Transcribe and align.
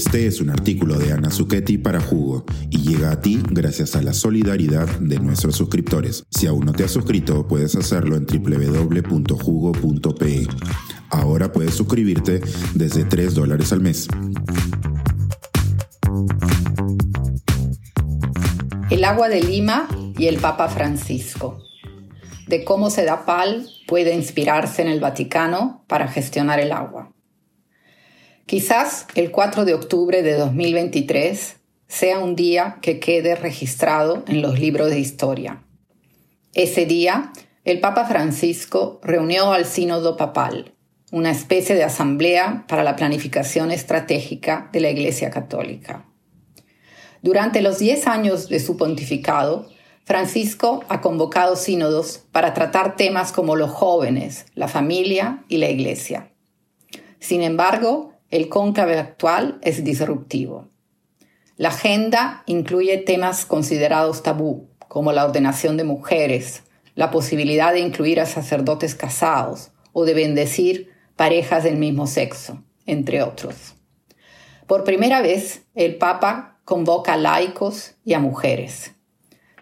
Este 0.00 0.26
es 0.26 0.40
un 0.40 0.48
artículo 0.48 0.98
de 0.98 1.12
Ana 1.12 1.30
Zucchetti 1.30 1.76
para 1.76 2.00
Jugo 2.00 2.46
y 2.70 2.78
llega 2.78 3.10
a 3.10 3.20
ti 3.20 3.42
gracias 3.50 3.96
a 3.96 4.02
la 4.02 4.14
solidaridad 4.14 4.88
de 4.98 5.18
nuestros 5.20 5.56
suscriptores. 5.56 6.24
Si 6.30 6.46
aún 6.46 6.64
no 6.64 6.72
te 6.72 6.84
has 6.84 6.90
suscrito, 6.90 7.46
puedes 7.46 7.76
hacerlo 7.76 8.16
en 8.16 8.24
www.jugo.pe. 8.24 9.26
Ahora 11.10 11.52
puedes 11.52 11.74
suscribirte 11.74 12.40
desde 12.74 13.04
3 13.04 13.34
dólares 13.34 13.74
al 13.74 13.82
mes. 13.82 14.08
El 18.88 19.04
agua 19.04 19.28
de 19.28 19.42
Lima 19.42 19.86
y 20.16 20.28
el 20.28 20.38
Papa 20.38 20.70
Francisco. 20.70 21.58
De 22.48 22.64
cómo 22.64 22.88
Sedapal 22.88 23.68
puede 23.86 24.14
inspirarse 24.14 24.80
en 24.80 24.88
el 24.88 25.00
Vaticano 25.00 25.84
para 25.86 26.08
gestionar 26.08 26.58
el 26.58 26.72
agua. 26.72 27.12
Quizás 28.50 29.06
el 29.14 29.30
4 29.30 29.64
de 29.64 29.74
octubre 29.74 30.24
de 30.24 30.32
2023 30.32 31.58
sea 31.86 32.18
un 32.18 32.34
día 32.34 32.78
que 32.82 32.98
quede 32.98 33.36
registrado 33.36 34.24
en 34.26 34.42
los 34.42 34.58
libros 34.58 34.90
de 34.90 34.98
historia. 34.98 35.62
Ese 36.54 36.84
día, 36.84 37.30
el 37.64 37.78
Papa 37.78 38.06
Francisco 38.06 38.98
reunió 39.04 39.52
al 39.52 39.66
Sínodo 39.66 40.16
Papal, 40.16 40.74
una 41.12 41.30
especie 41.30 41.76
de 41.76 41.84
asamblea 41.84 42.64
para 42.66 42.82
la 42.82 42.96
planificación 42.96 43.70
estratégica 43.70 44.68
de 44.72 44.80
la 44.80 44.90
Iglesia 44.90 45.30
Católica. 45.30 46.06
Durante 47.22 47.62
los 47.62 47.78
10 47.78 48.08
años 48.08 48.48
de 48.48 48.58
su 48.58 48.76
pontificado, 48.76 49.68
Francisco 50.02 50.82
ha 50.88 51.00
convocado 51.00 51.54
sínodos 51.54 52.24
para 52.32 52.52
tratar 52.52 52.96
temas 52.96 53.30
como 53.30 53.54
los 53.54 53.70
jóvenes, 53.70 54.46
la 54.56 54.66
familia 54.66 55.44
y 55.46 55.58
la 55.58 55.70
Iglesia. 55.70 56.32
Sin 57.20 57.42
embargo, 57.42 58.10
el 58.30 58.48
cónclave 58.48 58.98
actual 58.98 59.58
es 59.62 59.82
disruptivo. 59.82 60.68
La 61.56 61.70
agenda 61.70 62.44
incluye 62.46 62.96
temas 62.98 63.44
considerados 63.44 64.22
tabú, 64.22 64.68
como 64.86 65.12
la 65.12 65.24
ordenación 65.24 65.76
de 65.76 65.84
mujeres, 65.84 66.62
la 66.94 67.10
posibilidad 67.10 67.72
de 67.72 67.80
incluir 67.80 68.20
a 68.20 68.26
sacerdotes 68.26 68.94
casados 68.94 69.72
o 69.92 70.04
de 70.04 70.14
bendecir 70.14 70.90
parejas 71.16 71.64
del 71.64 71.76
mismo 71.76 72.06
sexo, 72.06 72.62
entre 72.86 73.22
otros. 73.22 73.74
Por 74.66 74.84
primera 74.84 75.20
vez, 75.20 75.62
el 75.74 75.96
Papa 75.96 76.60
convoca 76.64 77.14
a 77.14 77.16
laicos 77.16 77.96
y 78.04 78.14
a 78.14 78.20
mujeres. 78.20 78.92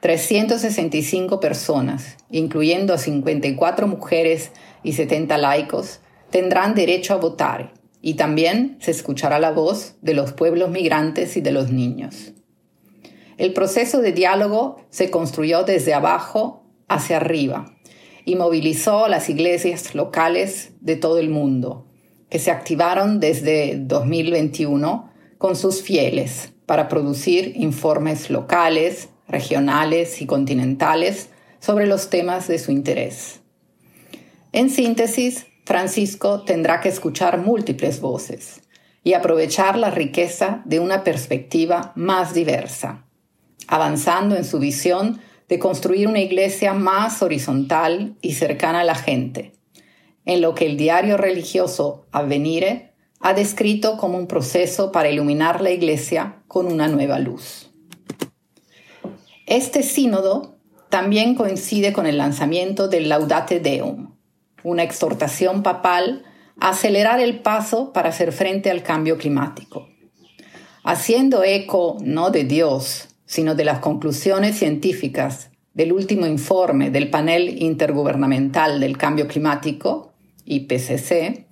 365 0.01 1.41
personas, 1.41 2.19
incluyendo 2.31 2.93
a 2.93 2.99
54 2.99 3.87
mujeres 3.89 4.53
y 4.83 4.93
70 4.93 5.39
laicos, 5.39 6.01
tendrán 6.31 6.75
derecho 6.75 7.15
a 7.15 7.17
votar 7.17 7.73
y 8.01 8.15
también 8.15 8.77
se 8.81 8.91
escuchará 8.91 9.39
la 9.39 9.51
voz 9.51 9.97
de 10.03 10.15
los 10.15 10.33
pueblos 10.33 10.71
migrantes 10.71 11.37
y 11.37 11.41
de 11.41 11.53
los 11.53 11.71
niños. 11.71 12.33
El 13.37 13.53
proceso 13.53 14.01
de 14.01 14.13
diálogo 14.13 14.85
se 14.91 15.11
construyó 15.11 15.63
desde 15.65 15.95
abajo 15.95 16.65
hacia 16.89 17.17
arriba 17.19 17.77
y 18.25 18.37
movilizó 18.37 19.05
a 19.05 19.09
las 19.09 19.29
iglesias 19.29 19.95
locales 19.95 20.73
de 20.81 20.97
todo 20.97 21.19
el 21.19 21.31
mundo, 21.31 21.87
que 22.29 22.39
se 22.39 22.51
activaron 22.51 23.21
desde 23.21 23.79
2021 23.79 25.11
con 25.39 25.57
sus 25.57 25.83
fieles 25.83 26.53
para 26.67 26.89
producir 26.89 27.55
informes 27.57 28.29
locales, 28.29 29.09
regionales 29.29 30.21
y 30.21 30.27
continentales 30.27 31.31
sobre 31.61 31.87
los 31.87 32.11
temas 32.11 32.49
de 32.49 32.59
su 32.59 32.73
interés. 32.73 33.41
En 34.53 34.69
síntesis, 34.69 35.47
Francisco 35.69 36.45
tendrá 36.45 36.81
que 36.81 36.89
escuchar 36.89 37.43
múltiples 37.43 38.01
voces 38.01 38.63
y 39.05 39.13
aprovechar 39.13 39.77
la 39.77 39.91
riqueza 39.91 40.63
de 40.65 40.81
una 40.81 41.05
perspectiva 41.05 41.93
más 41.95 42.33
diversa, 42.33 43.05
avanzando 43.67 44.35
en 44.35 44.47
su 44.47 44.61
visión 44.61 45.21
de 45.47 45.59
construir 45.59 46.09
una 46.09 46.21
iglesia 46.21 46.73
más 46.73 47.21
horizontal 47.21 48.17
y 48.23 48.33
cercana 48.33 48.81
a 48.81 48.85
la 48.85 48.95
gente, 48.95 49.53
en 50.25 50.41
lo 50.41 50.55
que 50.55 50.65
el 50.65 50.79
diario 50.79 51.19
religioso 51.19 52.07
Avvenire 52.13 52.95
ha 53.21 53.35
descrito 53.35 53.99
como 53.99 54.17
un 54.17 54.27
proceso 54.27 54.91
para 54.91 55.11
iluminar 55.11 55.61
la 55.61 55.71
iglesia 55.71 56.45
con 56.49 56.65
una 56.65 56.89
nueva 56.89 57.19
luz. 57.19 57.71
Este 59.45 59.83
sínodo 59.83 60.57
también 60.89 61.35
coincide 61.35 61.93
con 61.93 62.07
el 62.07 62.17
lanzamiento 62.17 62.89
del 62.89 63.11
Laudate 63.11 63.61
Deum, 63.61 64.18
una 64.63 64.83
exhortación 64.83 65.63
papal 65.63 66.25
a 66.61 66.71
acelerar 66.71 67.21
el 67.21 67.41
paso 67.41 67.93
para 67.93 68.09
hacer 68.09 68.33
frente 68.33 68.71
al 68.71 68.83
cambio 68.83 69.17
climático. 69.19 69.89
Haciendo 70.85 71.45
eco 71.45 71.97
no 72.01 72.31
de 72.31 72.45
Dios, 72.45 73.09
sino 73.27 73.55
de 73.55 73.65
las 73.65 73.81
conclusiones 73.81 74.57
científicas 74.59 75.51
del 75.75 75.93
último 75.93 76.27
informe 76.27 76.91
del 76.91 77.11
Panel 77.11 77.63
Intergubernamental 77.63 78.81
del 78.81 78.97
Cambio 78.97 79.29
Climático, 79.29 80.13
IPCC, 80.45 81.47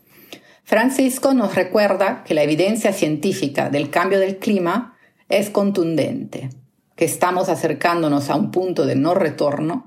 Francisco 0.64 1.32
nos 1.32 1.54
recuerda 1.54 2.24
que 2.24 2.34
la 2.34 2.42
evidencia 2.42 2.92
científica 2.92 3.70
del 3.70 3.88
cambio 3.88 4.18
del 4.18 4.38
clima 4.38 4.96
es 5.28 5.48
contundente, 5.50 6.50
que 6.96 7.04
estamos 7.04 7.48
acercándonos 7.48 8.30
a 8.30 8.34
un 8.34 8.50
punto 8.50 8.84
de 8.84 8.96
no 8.96 9.14
retorno 9.14 9.86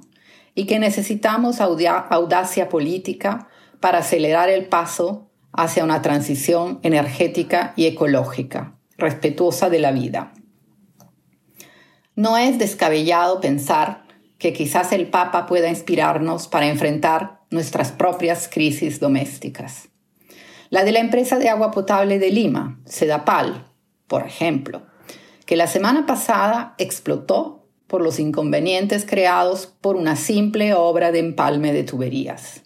y 0.56 0.66
que 0.66 0.80
necesitamos 0.80 1.62
audacia 1.62 2.70
política 2.70 3.48
para 3.80 4.00
acelerar 4.00 4.50
el 4.50 4.66
paso 4.66 5.30
hacia 5.52 5.84
una 5.84 6.02
transición 6.02 6.80
energética 6.84 7.74
y 7.76 7.86
ecológica, 7.86 8.76
respetuosa 8.98 9.70
de 9.70 9.80
la 9.80 9.92
vida. 9.92 10.34
No 12.16 12.38
es 12.38 12.60
descabellado 12.60 13.40
pensar 13.40 14.04
que 14.38 14.54
quizás 14.54 14.92
el 14.92 15.08
Papa 15.08 15.46
pueda 15.46 15.70
inspirarnos 15.70 16.48
para 16.48 16.68
enfrentar 16.68 17.42
nuestras 17.50 17.92
propias 17.92 18.48
crisis 18.48 19.00
domésticas. 19.00 19.90
La 20.70 20.84
de 20.84 20.92
la 20.92 21.00
empresa 21.00 21.40
de 21.40 21.50
agua 21.50 21.72
potable 21.72 22.20
de 22.20 22.30
Lima, 22.30 22.80
Sedapal, 22.86 23.66
por 24.08 24.26
ejemplo, 24.26 24.84
que 25.46 25.56
la 25.56 25.68
semana 25.68 26.06
pasada 26.06 26.76
explotó 26.78 27.59
por 27.89 28.01
los 28.01 28.19
inconvenientes 28.19 29.03
creados 29.03 29.66
por 29.66 29.95
una 29.95 30.16
simple 30.16 30.75
obra 30.75 31.11
de 31.11 31.19
empalme 31.19 31.73
de 31.73 31.83
tuberías. 31.83 32.61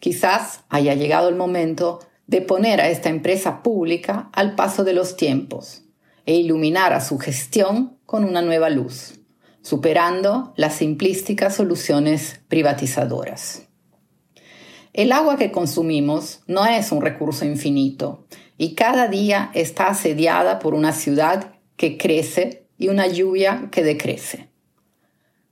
Quizás 0.00 0.64
haya 0.70 0.94
llegado 0.94 1.28
el 1.28 1.36
momento 1.36 2.00
de 2.26 2.40
poner 2.40 2.80
a 2.80 2.88
esta 2.88 3.10
empresa 3.10 3.62
pública 3.62 4.30
al 4.32 4.54
paso 4.54 4.84
de 4.84 4.94
los 4.94 5.16
tiempos 5.16 5.82
e 6.24 6.34
iluminar 6.34 6.94
a 6.94 7.02
su 7.02 7.18
gestión 7.18 7.98
con 8.06 8.24
una 8.24 8.40
nueva 8.40 8.70
luz, 8.70 9.20
superando 9.60 10.54
las 10.56 10.76
simplísticas 10.76 11.54
soluciones 11.54 12.40
privatizadoras. 12.48 13.68
El 14.94 15.12
agua 15.12 15.36
que 15.36 15.52
consumimos 15.52 16.40
no 16.46 16.64
es 16.64 16.90
un 16.90 17.02
recurso 17.02 17.44
infinito 17.44 18.26
y 18.56 18.74
cada 18.74 19.08
día 19.08 19.50
está 19.52 19.88
asediada 19.88 20.58
por 20.58 20.72
una 20.72 20.92
ciudad 20.92 21.52
que 21.76 21.98
crece 21.98 22.66
y 22.82 22.88
una 22.88 23.06
lluvia 23.06 23.68
que 23.70 23.84
decrece. 23.84 24.48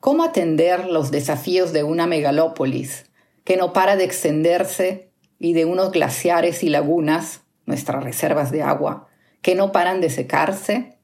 ¿Cómo 0.01 0.25
atender 0.25 0.87
los 0.87 1.13
desafíos 1.13 1.73
de 1.73 1.85
una 1.85 2.09
megalópolis 2.09 3.07
que 3.45 3.57
no 3.57 3.73
para 3.73 3.95
de 3.95 4.03
extenderse 4.03 5.13
y 5.39 5.53
de 5.53 5.65
unos 5.65 5.93
glaciares 5.93 6.65
y 6.65 6.71
lagunas, 6.71 7.43
nuestras 7.67 8.03
reservas 8.03 8.51
de 8.51 8.63
agua, 8.63 9.07
que 9.43 9.55
no 9.55 9.71
paran 9.71 10.01
de 10.01 10.11
secarse? 10.11 10.99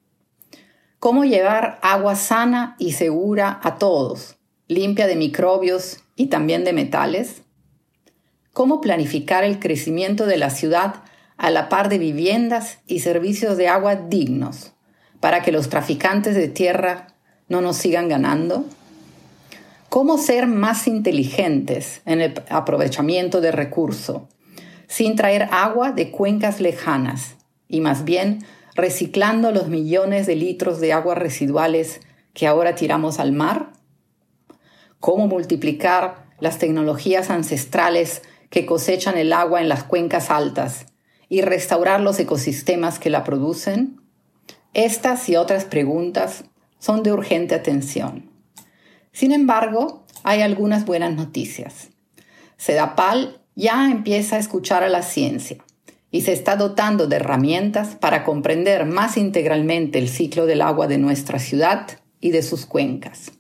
¿Cómo 0.98 1.24
llevar 1.24 1.78
agua 1.80 2.16
sana 2.16 2.74
y 2.80 2.94
segura 2.94 3.60
a 3.62 3.78
todos, 3.78 4.36
limpia 4.66 5.06
de 5.06 5.14
microbios 5.14 6.02
y 6.16 6.26
también 6.26 6.64
de 6.64 6.72
metales? 6.72 7.42
¿Cómo 8.52 8.80
planificar 8.80 9.44
el 9.44 9.60
crecimiento 9.60 10.26
de 10.26 10.38
la 10.38 10.50
ciudad 10.50 11.04
a 11.36 11.50
la 11.50 11.68
par 11.68 11.88
de 11.88 11.98
viviendas 11.98 12.80
y 12.88 12.98
servicios 12.98 13.56
de 13.56 13.68
agua 13.68 13.94
dignos? 13.94 14.72
Para 15.20 15.42
que 15.42 15.52
los 15.52 15.68
traficantes 15.68 16.34
de 16.34 16.48
tierra 16.48 17.08
no 17.48 17.60
nos 17.60 17.76
sigan 17.76 18.08
ganando? 18.08 18.64
¿Cómo 19.88 20.18
ser 20.18 20.46
más 20.46 20.88
inteligentes 20.88 22.02
en 22.04 22.20
el 22.20 22.42
aprovechamiento 22.48 23.40
de 23.40 23.52
recursos 23.52 24.22
sin 24.88 25.16
traer 25.16 25.48
agua 25.52 25.92
de 25.92 26.10
cuencas 26.10 26.60
lejanas 26.60 27.36
y 27.68 27.80
más 27.80 28.04
bien 28.04 28.44
reciclando 28.74 29.52
los 29.52 29.68
millones 29.68 30.26
de 30.26 30.36
litros 30.36 30.80
de 30.80 30.92
aguas 30.92 31.18
residuales 31.18 32.00
que 32.34 32.46
ahora 32.46 32.74
tiramos 32.74 33.18
al 33.18 33.32
mar? 33.32 33.72
¿Cómo 35.00 35.26
multiplicar 35.28 36.26
las 36.40 36.58
tecnologías 36.58 37.30
ancestrales 37.30 38.22
que 38.50 38.66
cosechan 38.66 39.16
el 39.16 39.32
agua 39.32 39.60
en 39.60 39.68
las 39.68 39.84
cuencas 39.84 40.30
altas 40.30 40.86
y 41.28 41.40
restaurar 41.40 42.00
los 42.00 42.18
ecosistemas 42.18 42.98
que 42.98 43.10
la 43.10 43.24
producen? 43.24 44.05
Estas 44.76 45.26
y 45.30 45.36
otras 45.36 45.64
preguntas 45.64 46.44
son 46.78 47.02
de 47.02 47.10
urgente 47.10 47.54
atención. 47.54 48.30
Sin 49.10 49.32
embargo, 49.32 50.04
hay 50.22 50.42
algunas 50.42 50.84
buenas 50.84 51.14
noticias. 51.14 51.88
Sedapal 52.58 53.40
ya 53.54 53.90
empieza 53.90 54.36
a 54.36 54.38
escuchar 54.38 54.84
a 54.84 54.90
la 54.90 55.00
ciencia 55.00 55.64
y 56.10 56.20
se 56.20 56.34
está 56.34 56.56
dotando 56.56 57.06
de 57.06 57.16
herramientas 57.16 57.96
para 57.96 58.22
comprender 58.22 58.84
más 58.84 59.16
integralmente 59.16 59.98
el 59.98 60.10
ciclo 60.10 60.44
del 60.44 60.60
agua 60.60 60.86
de 60.86 60.98
nuestra 60.98 61.38
ciudad 61.38 61.86
y 62.20 62.32
de 62.32 62.42
sus 62.42 62.66
cuencas. 62.66 63.32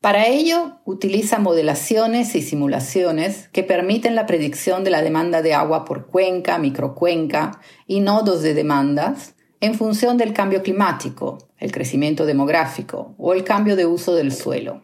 Para 0.00 0.26
ello, 0.26 0.78
utiliza 0.86 1.38
modelaciones 1.38 2.34
y 2.34 2.40
simulaciones 2.40 3.48
que 3.48 3.62
permiten 3.62 4.14
la 4.14 4.24
predicción 4.24 4.84
de 4.84 4.90
la 4.90 5.02
demanda 5.02 5.42
de 5.42 5.52
agua 5.52 5.84
por 5.84 6.06
cuenca, 6.06 6.56
microcuenca 6.56 7.60
y 7.86 8.00
nodos 8.00 8.40
de 8.40 8.54
demandas 8.54 9.34
en 9.60 9.74
función 9.74 10.16
del 10.16 10.32
cambio 10.32 10.62
climático, 10.62 11.38
el 11.58 11.70
crecimiento 11.70 12.24
demográfico 12.24 13.14
o 13.18 13.34
el 13.34 13.44
cambio 13.44 13.76
de 13.76 13.86
uso 13.86 14.14
del 14.14 14.32
suelo. 14.32 14.82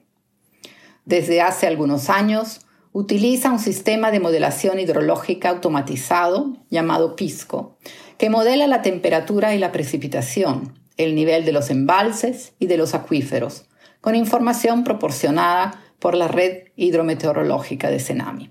Desde 1.06 1.40
hace 1.40 1.66
algunos 1.66 2.10
años, 2.10 2.60
utiliza 2.92 3.50
un 3.50 3.58
sistema 3.58 4.10
de 4.10 4.20
modelación 4.20 4.78
hidrológica 4.78 5.50
automatizado 5.50 6.56
llamado 6.70 7.16
PISCO, 7.16 7.78
que 8.18 8.30
modela 8.30 8.66
la 8.66 8.82
temperatura 8.82 9.54
y 9.54 9.58
la 9.58 9.72
precipitación, 9.72 10.78
el 10.96 11.14
nivel 11.14 11.44
de 11.44 11.52
los 11.52 11.70
embalses 11.70 12.54
y 12.58 12.66
de 12.66 12.76
los 12.76 12.94
acuíferos, 12.94 13.66
con 14.00 14.14
información 14.14 14.84
proporcionada 14.84 15.82
por 15.98 16.14
la 16.14 16.28
red 16.28 16.68
hidrometeorológica 16.76 17.90
de 17.90 18.00
Senami. 18.00 18.50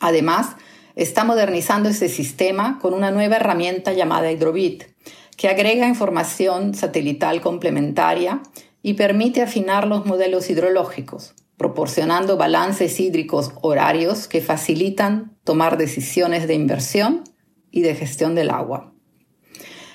Además, 0.00 0.56
está 0.96 1.24
modernizando 1.24 1.88
este 1.88 2.08
sistema 2.08 2.78
con 2.80 2.92
una 2.92 3.10
nueva 3.10 3.36
herramienta 3.36 3.92
llamada 3.92 4.30
Hydrobit, 4.30 4.91
que 5.36 5.48
agrega 5.48 5.88
información 5.88 6.74
satelital 6.74 7.40
complementaria 7.40 8.42
y 8.82 8.94
permite 8.94 9.42
afinar 9.42 9.86
los 9.86 10.06
modelos 10.06 10.50
hidrológicos, 10.50 11.34
proporcionando 11.56 12.36
balances 12.36 12.98
hídricos 13.00 13.52
horarios 13.60 14.28
que 14.28 14.40
facilitan 14.40 15.36
tomar 15.44 15.78
decisiones 15.78 16.46
de 16.46 16.54
inversión 16.54 17.24
y 17.70 17.82
de 17.82 17.94
gestión 17.94 18.34
del 18.34 18.50
agua. 18.50 18.92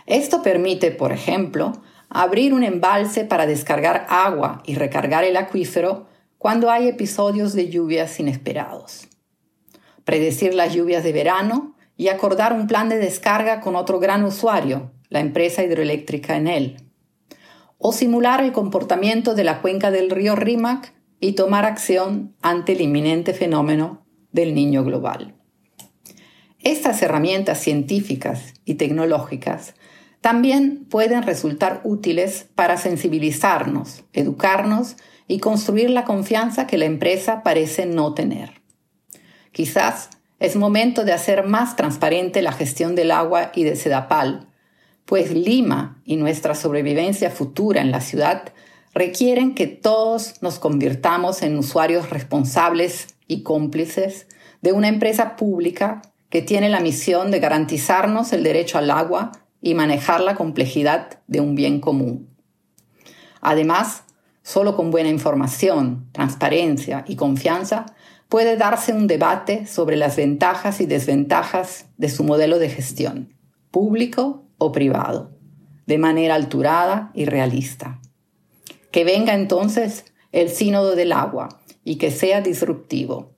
Esto 0.05 0.41
permite, 0.41 0.91
por 0.91 1.11
ejemplo, 1.11 1.73
abrir 2.09 2.53
un 2.53 2.63
embalse 2.63 3.25
para 3.25 3.45
descargar 3.45 4.05
agua 4.09 4.63
y 4.65 4.75
recargar 4.75 5.25
el 5.25 5.35
acuífero 5.35 6.07
cuando 6.37 6.69
hay 6.71 6.87
episodios 6.87 7.53
de 7.53 7.69
lluvias 7.69 8.19
inesperados. 8.19 9.07
Predecir 10.05 10.53
las 10.53 10.73
lluvias 10.73 11.03
de 11.03 11.11
verano 11.11 11.75
y 11.97 12.07
acordar 12.07 12.53
un 12.53 12.67
plan 12.67 12.87
de 12.89 12.97
descarga 12.97 13.59
con 13.59 13.75
otro 13.75 13.99
gran 13.99 14.23
usuario, 14.23 14.91
la 15.09 15.19
empresa 15.19 15.63
hidroeléctrica 15.63 16.35
Enel. 16.37 16.77
O 17.77 17.91
simular 17.91 18.43
el 18.43 18.51
comportamiento 18.51 19.35
de 19.35 19.43
la 19.43 19.61
cuenca 19.61 19.91
del 19.91 20.09
río 20.09 20.35
Rímac 20.35 20.93
y 21.19 21.33
tomar 21.33 21.65
acción 21.65 22.35
ante 22.41 22.73
el 22.73 22.81
inminente 22.81 23.33
fenómeno 23.33 24.05
del 24.31 24.53
niño 24.53 24.83
global. 24.83 25.35
Estas 26.59 27.01
herramientas 27.01 27.59
científicas 27.59 28.53
y 28.65 28.75
tecnológicas 28.75 29.75
también 30.21 30.85
pueden 30.89 31.23
resultar 31.23 31.81
útiles 31.83 32.47
para 32.55 32.77
sensibilizarnos, 32.77 34.03
educarnos 34.13 34.97
y 35.27 35.39
construir 35.39 35.89
la 35.89 36.05
confianza 36.05 36.67
que 36.67 36.77
la 36.77 36.85
empresa 36.85 37.43
parece 37.43 37.85
no 37.85 38.13
tener. 38.13 38.61
Quizás 39.51 40.09
es 40.39 40.55
momento 40.55 41.03
de 41.03 41.13
hacer 41.13 41.45
más 41.45 41.75
transparente 41.75 42.41
la 42.41 42.51
gestión 42.51 42.95
del 42.95 43.11
agua 43.11 43.51
y 43.55 43.63
de 43.63 43.75
Sedapal, 43.75 44.47
pues 45.07 45.31
Lima 45.31 46.01
y 46.03 46.17
nuestra 46.17 46.53
sobrevivencia 46.53 47.31
futura 47.31 47.79
en 47.79 47.91
la 47.91 48.01
ciudad 48.01 48.51
requieren 48.93 49.55
que 49.55 49.65
todos 49.65 50.41
nos 50.41 50.59
convirtamos 50.59 51.41
en 51.43 51.57
usuarios 51.57 52.09
responsables 52.09 53.15
y 53.25 53.41
cómplices 53.41 54.27
de 54.61 54.73
una 54.73 54.89
empresa 54.89 55.37
pública 55.37 56.01
que 56.29 56.41
tiene 56.41 56.67
la 56.67 56.81
misión 56.81 57.31
de 57.31 57.39
garantizarnos 57.39 58.33
el 58.33 58.43
derecho 58.43 58.77
al 58.77 58.91
agua 58.91 59.31
y 59.61 59.75
manejar 59.75 60.19
la 60.19 60.35
complejidad 60.35 61.21
de 61.27 61.39
un 61.39 61.55
bien 61.55 61.79
común. 61.79 62.27
Además, 63.39 64.03
solo 64.43 64.75
con 64.75 64.91
buena 64.91 65.09
información, 65.09 66.09
transparencia 66.11 67.05
y 67.07 67.15
confianza 67.15 67.85
puede 68.27 68.57
darse 68.57 68.91
un 68.91 69.07
debate 69.07 69.67
sobre 69.67 69.95
las 69.95 70.17
ventajas 70.17 70.81
y 70.81 70.85
desventajas 70.85 71.85
de 71.95 72.09
su 72.09 72.25
modelo 72.25 72.59
de 72.59 72.69
gestión, 72.69 73.33
público 73.71 74.46
o 74.57 74.71
privado, 74.71 75.31
de 75.85 75.97
manera 75.97 76.35
alturada 76.35 77.11
y 77.13 77.25
realista. 77.25 77.99
Que 78.91 79.03
venga 79.03 79.33
entonces 79.33 80.05
el 80.31 80.49
sínodo 80.49 80.95
del 80.95 81.11
agua 81.11 81.49
y 81.83 81.97
que 81.97 82.11
sea 82.11 82.41
disruptivo. 82.41 83.35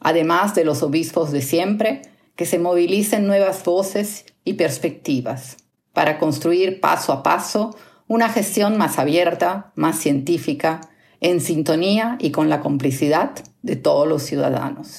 Además 0.00 0.54
de 0.54 0.64
los 0.64 0.82
obispos 0.82 1.32
de 1.32 1.42
siempre, 1.42 2.02
que 2.36 2.46
se 2.46 2.58
movilicen 2.58 3.26
nuevas 3.26 3.64
voces 3.64 4.26
y 4.44 4.54
perspectivas 4.54 5.56
para 5.92 6.18
construir 6.18 6.80
paso 6.80 7.12
a 7.12 7.22
paso 7.22 7.74
una 8.06 8.28
gestión 8.28 8.76
más 8.76 8.98
abierta, 8.98 9.72
más 9.74 9.98
científica, 9.98 10.82
en 11.20 11.40
sintonía 11.40 12.18
y 12.20 12.30
con 12.30 12.48
la 12.50 12.60
complicidad 12.60 13.32
de 13.62 13.76
todos 13.76 14.06
los 14.06 14.22
ciudadanos. 14.22 14.98